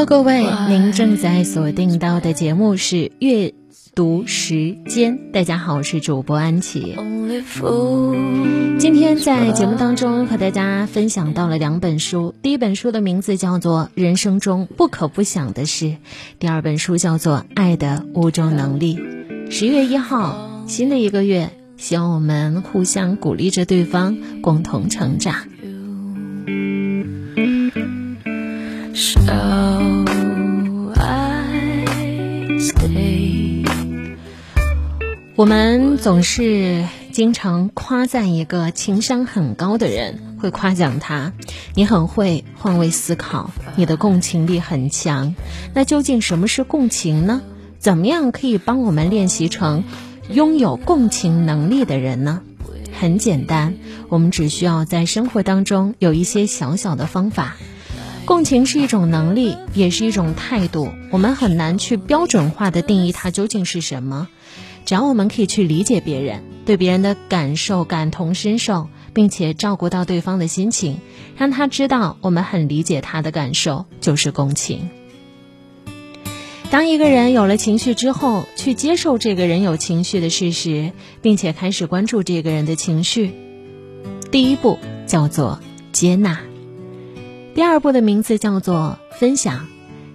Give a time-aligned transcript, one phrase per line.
[0.00, 3.52] Hello，各位，您正在锁定到的节目是阅
[3.94, 5.30] 读时间。
[5.30, 6.96] 大家好，我是主播安琪。
[8.78, 15.84] 今天在节目当中和大家分享到了两本书，第一本书的名字叫做《人生中不可不想的事》，
[16.38, 18.96] 第二本书叫做《爱的五种能力》。
[19.50, 25.34] 十月一号，新的一个月，希望我们互相鼓励着对方，共同成长。
[35.36, 41.32] 我们总是经常夸赞一个情商很高的人，会夸奖他，
[41.74, 45.34] 你很会换位思考，你的共情力很强。
[45.72, 47.40] 那究竟什么是共情呢？
[47.78, 49.84] 怎么样可以帮我们练习成
[50.28, 52.42] 拥有共情能力的人呢？
[52.92, 53.76] 很简单，
[54.08, 57.56] 我们只需要在生活当中有一些小小的方法。
[58.26, 60.90] 共情是一种能力，也是一种态度。
[61.10, 64.28] 我们很难去标准化的定义它究竟是什么。
[64.90, 70.98] 只要我们可以去理解别人，对别人的感受感同身受，并且照顾到对方的心情，
[71.36, 74.90] 让他知道我们很理解他的感受，就是共情。
[76.72, 80.90] 当一个人有了情绪之后，去接受这个人有情绪的事实，
[81.22, 83.30] 并且开始关注这个人的情绪，
[84.32, 85.60] 第一步叫做
[85.92, 86.40] 接纳。
[87.54, 89.68] 第二步的名字叫做分享，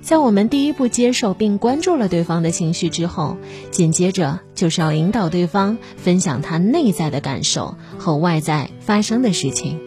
[0.06, 3.38] 在我们第一步接受并关注了对方的情绪之后，
[3.72, 9.80] 紧接着就是要引导对方分享他内在的感受和外在发生的事情。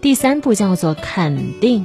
[0.00, 1.84] 第三步叫做肯定，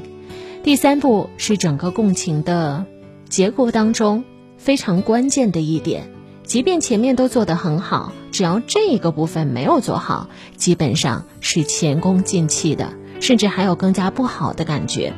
[0.64, 2.86] 第三步是整个共情的
[3.28, 4.23] 结构当中
[4.58, 6.09] 非常关键的一点。
[6.46, 12.94] 即便前面都做得很好，只要这一个部分没有做好，基本上是前功尽弃的。
[13.20, 15.14] 甚至还有更加不好的感觉。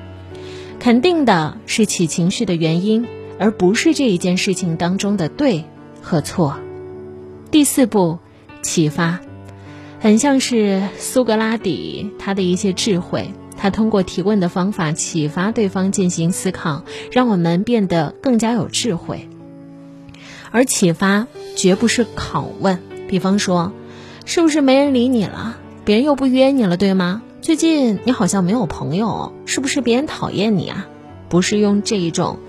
[0.88, 3.06] 肯定的是起情绪的原因，
[3.40, 5.66] 而不是这一件事情当中的对
[6.02, 6.58] 和错。
[7.52, 8.20] 第四步，
[8.62, 9.20] 启发，
[10.00, 19.28] 很像是苏格拉底他的一些智慧，他通过提问的方法启发对方进行思考，让我们变得更加有智慧。
[20.52, 22.80] 而启发绝不是拷问，
[23.10, 23.74] 比方说，
[24.24, 25.58] 是不是没人理你了？
[25.84, 27.24] 别人又不约你了，对吗？
[27.48, 30.86] 最近你好像没有朋友，是不是别人讨厌你啊？
[31.30, 32.40] 不是用这一种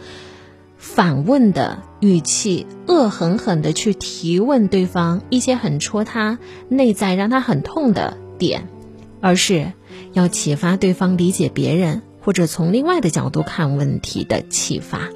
[0.76, 8.66] 反问的语气，恶狠狠的去提问对方一些很戳他内在、让他很痛的点，
[9.20, 9.70] 而是
[10.14, 15.10] 要启发对方理解别人或者从另外的角度看问题的启发，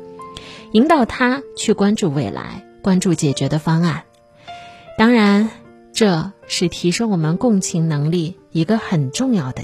[0.71, 4.05] 引导他去关注未来，关注解决的方案。
[4.97, 5.51] 当然，
[5.93, 9.61] 这是提升我们共情能力一个很重要的。